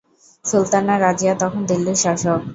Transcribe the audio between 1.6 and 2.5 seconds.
দিল্লীর শাসক।